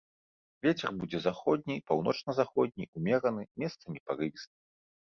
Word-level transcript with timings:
Вецер 0.67 0.89
будзе 1.01 1.19
заходні, 1.27 1.77
паўночна-заходні, 1.91 2.91
умераны, 3.03 3.43
месцамі 3.67 4.07
парывісты. 4.11 4.55